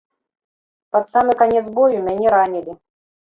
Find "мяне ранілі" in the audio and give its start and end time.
2.09-2.73